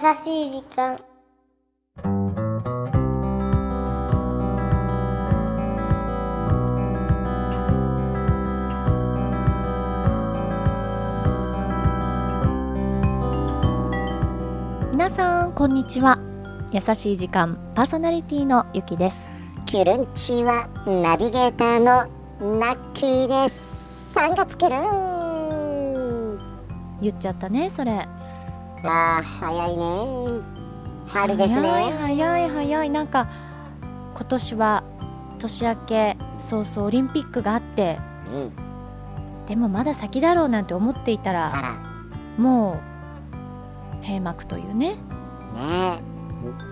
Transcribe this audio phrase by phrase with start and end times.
[0.00, 0.98] しい時間。
[14.90, 16.18] 皆さんこんにちは。
[16.72, 19.28] 優しい時間パーソナリティのゆきです。
[19.66, 22.06] キュルンチはナビゲーターの
[22.58, 24.16] ナッキーです。
[24.18, 25.10] 3月キュルン。
[27.02, 28.06] 言っちゃったねそれ
[28.84, 30.40] あー早いね。
[31.08, 31.60] 春ですね。
[31.60, 32.48] 早い早い。
[32.50, 33.28] 早いなんか
[34.14, 34.84] 今年は
[35.38, 37.98] 年明け早々オリンピックがあって
[38.32, 39.46] うん。
[39.46, 41.40] でもまだ先だろうなんて思っていたあら。
[41.50, 41.78] ら
[42.38, 42.80] も
[44.02, 44.90] う閉幕というね。
[44.90, 44.96] ね。
[45.56, 46.00] え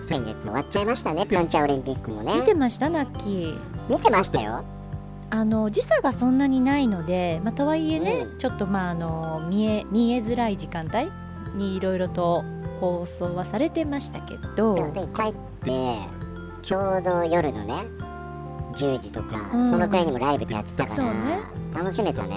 [0.08, 2.36] 先月終わっちゃいましたねピョンチャンオリンピックもね。
[2.36, 2.88] 見てました？
[2.88, 3.58] ナッキー。
[3.88, 4.64] 見てましたよ。
[5.30, 8.38] あの時差がそんなにないので、まあ、とはいえね、うん。
[8.38, 11.10] ちょっとまああの見え見えづらい時間帯
[11.54, 12.44] にいろいろと
[12.80, 14.74] 放送はされてましたけど。
[14.74, 15.98] でもで帰って
[16.62, 17.86] ちょうど夜のね
[18.74, 19.70] 10時とか、うん。
[19.70, 21.40] そのくらいにもライブでやってたからそうね。
[21.74, 22.36] 楽しめたね。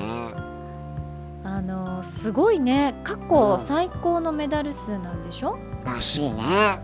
[1.43, 2.99] あのすごいね。
[3.03, 5.57] 過去最高のメダル数なんでしょ？
[5.83, 6.79] らしいね。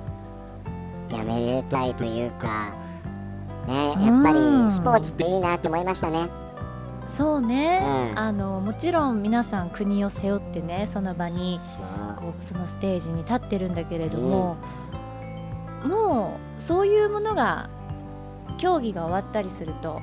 [1.09, 2.73] いやめでたいというか
[3.67, 4.67] ねやっぱうん。
[4.67, 6.28] りスポーツっていいなって思いましたね
[7.16, 8.19] そうね、うん。
[8.19, 11.59] あのもちろん皆さん国を背負ってねその場に
[12.17, 14.58] こうそのステージに立ってるんだけれども、
[15.85, 17.69] もうそういうものが
[18.58, 20.02] 競技が終わったりすると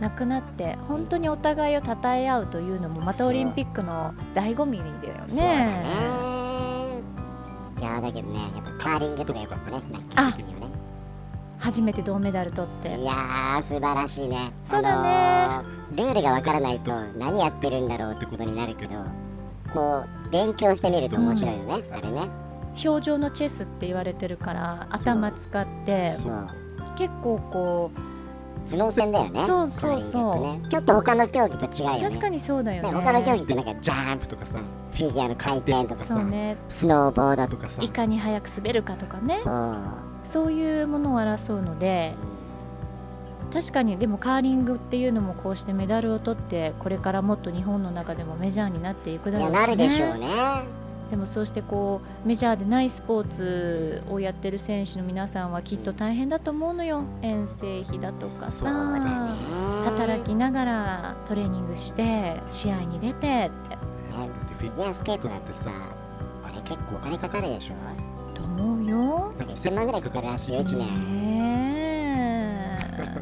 [0.00, 5.34] なくなって本当にお互いを称え合うというのもまたオリンピックの醍醐味だよね。
[5.34, 5.84] ね。
[7.78, 9.82] いやだけどねやっぱカーリングとかよかったね。
[10.14, 10.54] ラッキー的に。
[10.54, 10.55] はね
[11.58, 12.96] 初めて銅メダル取って。
[12.96, 14.52] いやー素晴らしいね。
[14.64, 15.08] そうだね。
[15.08, 19.04] あのールールがわからないと何やってるんだろうってことになるけど
[19.72, 22.28] こう勉強してみると面白いよね、あれね。
[22.84, 26.14] 表情のチェスって言われてるから頭使って
[26.96, 27.90] 結構こ
[28.66, 30.68] 頭脳戦だよねそうそうそう。
[30.68, 32.00] ちょっと他の競技と違うよね。
[32.00, 32.90] う確かにそうだよね。
[32.90, 34.58] ね他の競技ってなんかジャンプとかさ
[34.92, 36.20] フィギュアの回転とかさ、
[36.68, 37.80] スノーボードとかさ。
[37.80, 39.38] いかに速く滑るかとかね。
[39.42, 42.14] そうそういうものを争うので
[43.52, 50.26] 確かにでもカーリングっていうのもこうしてメダルを取ってこれからもっと日本の中でもメジャーになっていくだいろうし、ね、やなるでしょうね。
[51.10, 57.04] でもそうしてこうメジャーでないスポーツをやってる選手の皆さんはきっと大変だと思うのよ。
[57.22, 59.08] 遠征費だとかそうだよね。
[59.84, 63.76] さ働きながらトレーニングして試合に出てって。
[64.58, 65.70] フィギュアスケートだってさ
[66.44, 67.74] あれ結構お金かかるでしょ
[68.96, 69.32] と思うよ。
[69.38, 70.86] なんか1000万ぐらいかかるらしいよ1年、ね。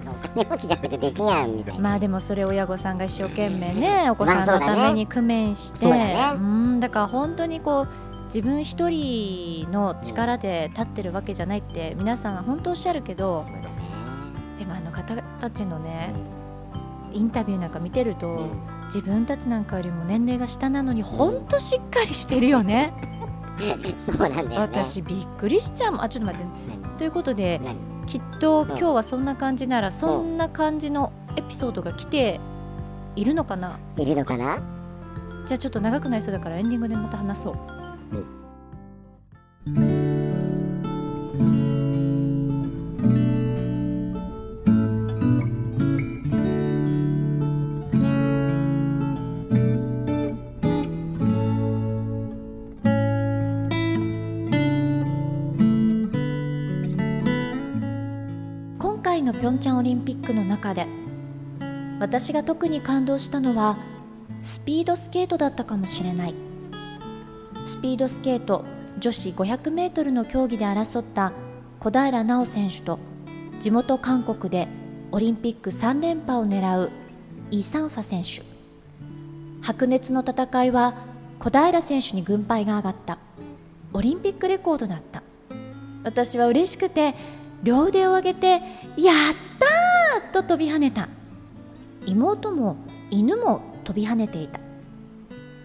[0.06, 1.78] お金持ちじゃなくてできやんみたいな。
[1.78, 6.32] えまあでもそれ親御さんが一生懸命ねお子さんのために工面して、だね。
[6.34, 6.80] うん。
[6.80, 7.88] だから本当にこう
[8.26, 13.44] 自分一人の力で立ってるわけじゃないって皆さん本当おっしゃるけど
[14.58, 16.12] でもあの方たちのね
[17.12, 18.50] インタビューなんか見てると、うん。
[18.86, 22.92] 自分たちなんかよりも年齢が下なのに本当しっかりしてるよね。
[23.98, 24.56] そうなんだよね。
[24.58, 25.96] 私びっくりしちゃう。
[26.00, 26.46] あちょっと待って。
[26.68, 26.98] 何？
[26.98, 27.76] ということで何？
[28.06, 28.68] きっとうん。
[28.68, 32.40] 今日はそんな感じならそんな感じのエピソードが来て
[33.16, 33.78] いるのかな？
[33.96, 34.58] いるのかな？
[35.46, 37.56] じゃあちょっと長くなりそうだからエンディングでまた話そう。
[39.66, 40.03] 今
[59.64, 60.86] 回のピョンチャンオリンピックの中で
[61.98, 63.78] 私が特に感動したのは
[64.42, 66.34] スピードスケートだったかもしれない。
[67.66, 68.64] スピードスケート
[68.98, 71.32] 女子 500m の競技で争った
[71.80, 72.98] 小平奈緒選手と
[73.58, 74.68] 地元韓国で
[75.12, 76.90] オリンピック3連覇を狙う
[77.50, 78.42] イ・サンファ選手。
[79.62, 80.94] 白熱の戦いは
[81.38, 83.18] 小平選手に軍配が上がった。
[83.94, 85.22] オリンピックレコードだった。
[86.02, 87.14] 私は嬉しくて
[87.64, 88.60] 両腕を上げて
[88.96, 91.08] 「やったー!」と飛び跳ねた。
[92.06, 92.76] 妹も
[93.10, 94.60] 犬も飛び跳ねていた。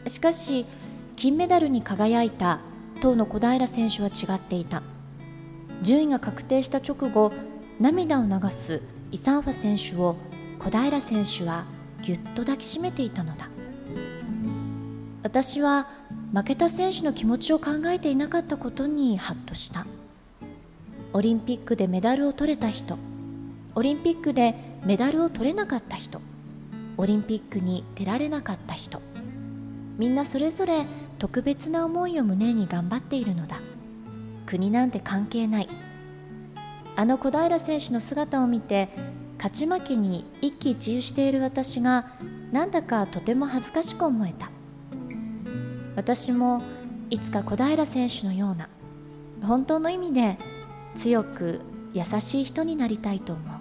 [0.10, 0.66] しかし
[1.18, 2.62] 金メダルに輝いた
[3.01, 4.81] 当の小平選手は違っていた。
[5.81, 7.34] 順位が確定した直後
[7.80, 8.81] 涙を流す
[9.12, 10.16] イサンファ選手を
[10.60, 11.66] 小平選手は
[12.02, 13.50] ぎゅっと抱きしめていたのだ。
[15.22, 15.90] 私は
[16.34, 19.86] 負けた選手の気持ちを考えていなかったことにハッとした。
[21.12, 22.98] オリンピックでメダルを取れた人。
[23.74, 24.54] オリンピックで
[24.86, 26.22] メダルを取れなかった人。
[26.98, 29.02] オリンピックに出られなかった人。
[29.98, 30.86] みんなそれぞれ
[31.18, 33.60] 特別な思いを胸に頑張っているのだ。
[34.46, 35.70] 国なんて関係ない。
[36.96, 38.90] あの小平選手の姿を見て
[39.38, 42.12] 勝ち負けに一喜一憂している私が
[42.52, 44.52] なんだかとても恥ずかしく思えた。
[45.96, 46.62] 私も
[47.10, 48.70] いつか小平選手のような
[49.42, 50.38] 本当の意味で
[51.00, 51.62] 強く
[51.94, 53.60] 優しい人になりたいと思う。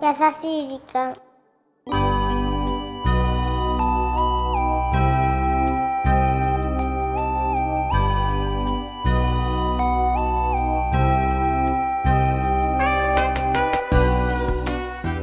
[0.00, 1.14] 優しい時間。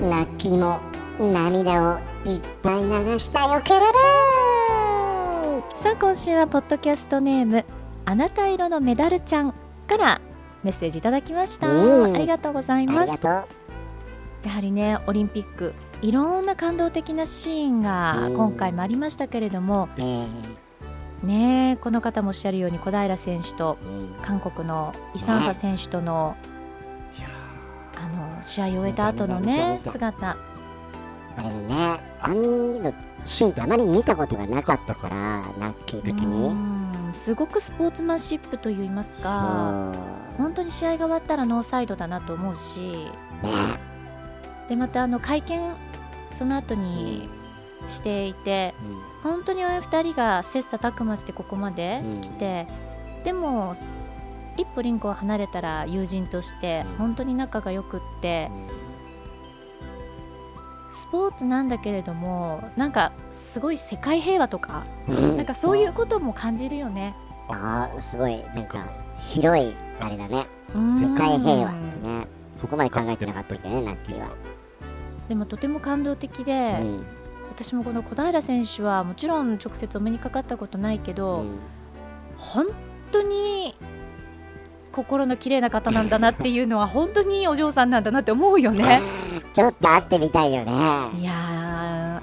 [0.07, 0.79] ラッキーも
[1.19, 3.85] 涙をいっぱい流したよケルル
[5.81, 7.63] さあ今週はポッドキャストネーム
[8.05, 9.53] あなた色のメダルちゃん
[9.87, 10.21] から
[10.63, 11.67] メッセージいただきました。
[11.69, 13.45] うんありがとうございあますや
[14.51, 18.35] はりねオリンピックいろんな感動的なシーンがうん。
[18.35, 20.27] 今回もありましたけれども、うね
[21.23, 23.77] ねこの方もおっしゃるように小平選手と
[24.21, 26.35] 韓国のイ・サンファ選手との
[27.97, 30.35] あの試合を終えた後のね姿
[31.37, 32.93] あれねあんの
[33.25, 36.49] シーンってあまり見たことがなかったからラッキー的に。
[36.49, 36.85] うん
[37.15, 39.91] すごくスポーツマンシップといいますか
[40.33, 43.07] そ本当に試合が終わったらノーサイドだなと思うし。
[43.41, 43.79] うね。
[44.67, 45.73] でまたあの会見
[46.33, 47.29] その後に
[47.87, 48.73] していて
[49.23, 52.67] 本当に親2人が切磋琢磨してここまで来て、
[53.23, 53.73] でも
[54.57, 56.97] 一歩リンクを離れたら友人としてうん。
[56.97, 58.51] 本当に仲が良くって
[60.95, 63.11] スポーツなんだけれどもなんか
[63.53, 65.37] すごい世界平和とかうん。
[65.37, 67.15] なんかそういうことも感じるよね。
[67.49, 68.85] ああすごいなんか
[69.19, 70.47] 広いあれだね。
[70.73, 72.27] 世世界平和ってね。
[72.55, 74.29] そこまで考えてなかったけどねラッキーは、
[75.27, 77.05] でもとても感動的で、うん。
[77.49, 81.59] 私もこの小平選手はもちろん直接お目にかかったことないけど、うん。
[82.37, 82.65] 本
[83.11, 83.77] 当に
[84.95, 89.01] 心の綺麗な方なんだなっていうのは本当にお嬢さんなんだなって思うよね。
[89.53, 90.71] ちょっと会ってみたいよね。
[91.19, 92.21] いや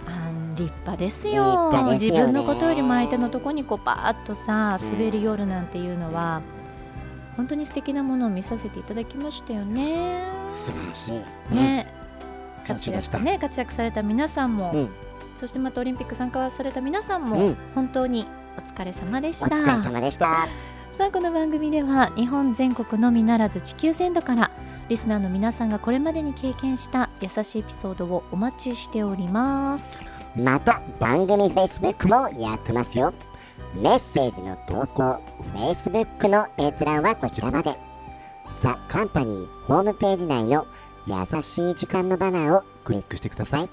[0.57, 1.93] 立派です立よね。
[1.95, 4.93] 自分のことよりも相手のとこにこうバーッとさうん。
[4.93, 6.41] 滑り寄るなんていうのは、
[7.37, 10.31] 本当に素敵なものを見させていただきましたよね。
[10.65, 11.09] 素晴らし
[11.53, 11.87] い、ね、
[12.61, 13.19] そう活しました。
[13.19, 14.91] 躍ね活躍された皆さんも、うん。
[15.39, 17.57] そしてまたオリンピック参加された皆さんも、うん。
[17.75, 18.27] 本当に
[18.57, 19.47] お疲れ様でした。
[19.47, 24.51] お疲れ様でしたさあこの番組では日本全国のみならず地球全土から
[24.91, 29.99] リスナーの皆さんがこれまでに経験した優しいエピソードをお待ちしております。
[30.37, 33.15] また番組 Facebook もやってますよ。
[33.75, 35.19] メッセージの投稿
[35.55, 37.75] Facebook の閲覧はこちらまで。
[38.61, 40.67] ザ・カンパニーホームページ内の
[41.07, 43.71] 優しい時間のバナーをクリックしてください。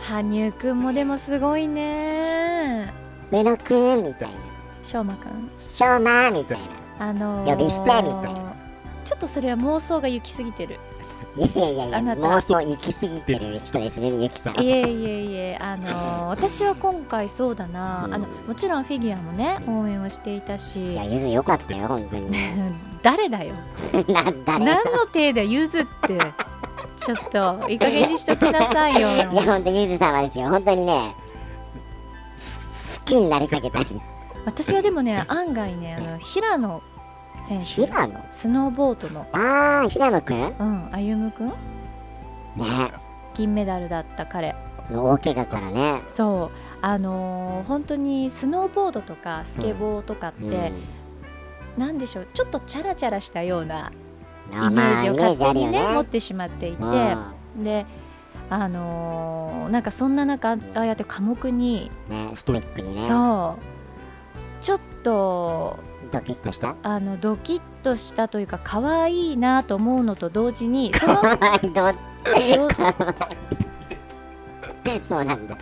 [0.00, 2.92] 羽生くんもでもすごいね。
[3.32, 4.34] 宇野くんみたいな。
[4.84, 6.58] しょうまくんしょうまみたい
[6.98, 7.08] な。
[7.08, 7.96] あのー呼び捨てみた
[8.30, 8.54] いな。
[9.04, 10.78] ちょっとそれは妄想が行き過ぎてる
[11.36, 12.22] いやいやいやあなた。
[12.22, 14.60] 妄想行き過ぎてる人ですねゆきさん。
[14.60, 18.14] いえいえいえあのー 私は今回そうだな、うん。
[18.14, 20.92] あのもちろんフィギュアもね応援をしていたし。
[20.92, 22.36] いやゆずよかったよ本当に。
[23.02, 23.54] 誰だよ。
[24.08, 26.18] な誰何の手でゆずって
[26.96, 29.10] ちょっといい加減にしときなさいよ。
[29.10, 30.48] いや本当ゆず様ですよ。
[30.48, 31.14] 本当にね
[32.38, 33.80] す好きになりかけた
[34.46, 36.82] 私はでもね案外ねあの平野
[37.46, 38.24] 選手平野？
[38.30, 40.36] スノーボードのああ平野くん？
[40.36, 41.52] ねうん歩夢君
[43.34, 44.54] 銀メダルだった彼。
[44.92, 46.02] 大怪我からね。
[46.08, 46.56] そう。
[46.82, 50.72] あのー本当にスノーボードとかスケボーとかって、
[51.78, 52.28] なんでしょう？
[52.34, 53.90] ちょっとチャラチャラしたような
[54.52, 57.16] イメージを勝手にね持ってしまっていて、
[57.56, 57.86] で
[58.50, 63.06] あのーなんかそんな中ああやって寡黙に、ねストイックにね。
[63.06, 63.62] そう。
[64.62, 65.78] ちょっと
[66.10, 66.74] ドキッとした？
[66.82, 71.16] あのドキッとしたというか可愛いなと思うのと同時に その
[75.02, 75.56] そうなんだ。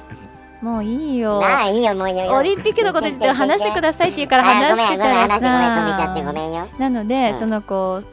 [0.60, 1.40] もういいよ。
[1.40, 2.32] なあいいよもういいよ。
[2.34, 5.40] オリンピックのことについて話してくださいって言うから話してたらさ
[6.78, 8.06] なので、うんそのこう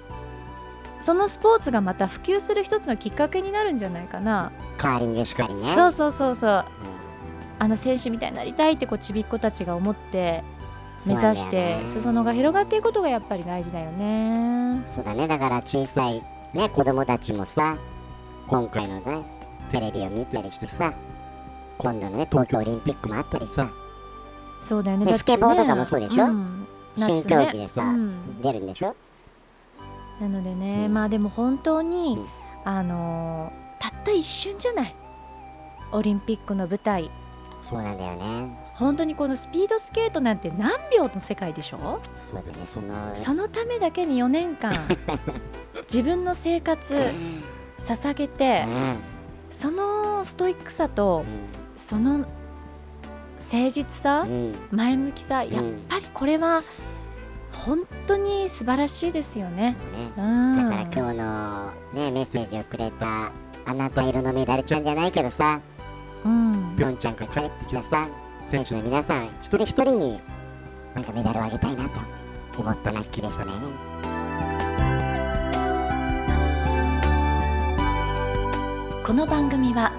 [1.02, 5.74] そのスポーツがまた普及する一つのきっかけになるんじゃないかな、カーリングしかりね。
[5.76, 6.50] そうそうそうそう。
[6.50, 6.66] うん。
[7.60, 10.44] あの選手みたいになりたいってこうちびっ子たちが思って
[11.06, 14.84] 目指して裾野が広がっていくことがやっぱり大事だよね。
[14.88, 15.28] そうだね。
[15.28, 17.78] だから小さいね子供たちもさ
[18.48, 19.24] 今回のね
[19.72, 20.94] テレビを見たりしてさ
[21.78, 23.72] 今度のね東京オリンピックもあったりさ。
[24.62, 25.06] そうだよね。
[25.06, 26.28] でだってスケボーとかもそうでしょ？
[26.28, 26.68] ん。
[26.98, 28.42] 新競技でさ、うん。
[28.42, 28.94] 出るんでしょ？
[30.20, 30.94] なのでね、うん。
[30.94, 32.72] まあでも本当に、うん。
[32.72, 34.96] あのーたった一瞬じゃない？
[35.94, 37.10] オリンピックの舞台
[37.62, 38.58] そうなんだよね。
[38.78, 42.00] 本当にこのスピードスケートなんて何秒の世界でしょ？
[42.32, 44.74] そうだねそのそのためだけに4年間
[45.92, 46.96] 自分の生活
[47.80, 48.96] 捧げてうん
[49.52, 51.24] そのストイックさと
[51.76, 56.64] その誠実さうん前向きさんやっぱりこれは
[57.66, 59.72] 本当に素晴らしいですよね。
[59.72, 60.12] ね。
[60.18, 60.56] うん。
[60.56, 63.32] だから今日のねメッセージをくれた
[63.66, 65.60] あなた色のメダルちゃんじゃないけどさ
[66.26, 68.08] うんぴょんちゃんから帰ってきたさ
[68.50, 70.20] 選手の皆さん一人一人に
[70.94, 72.00] なんかメダルをあげたいなと
[72.58, 73.52] 思ったラッキーでしたね
[79.06, 79.92] この番組は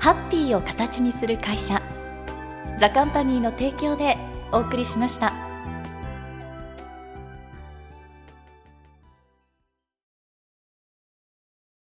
[0.00, 1.80] ハッピーを形にする会社
[2.80, 4.18] ザカンパニーの提供で
[4.52, 5.43] お送りしました。